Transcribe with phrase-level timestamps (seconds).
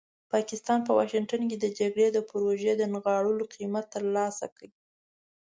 [0.33, 4.69] پاکستان په واشنګټن کې د جګړې د پروژې د نغاړلو قیمت ترلاسه کړ.